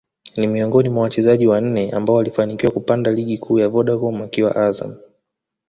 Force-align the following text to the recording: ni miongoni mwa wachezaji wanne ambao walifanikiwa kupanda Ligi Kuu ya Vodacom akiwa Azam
ni 0.37 0.47
miongoni 0.47 0.89
mwa 0.89 1.03
wachezaji 1.03 1.47
wanne 1.47 1.91
ambao 1.91 2.15
walifanikiwa 2.15 2.71
kupanda 2.71 3.11
Ligi 3.11 3.37
Kuu 3.37 3.59
ya 3.59 3.69
Vodacom 3.69 4.21
akiwa 4.21 4.55
Azam 4.55 4.95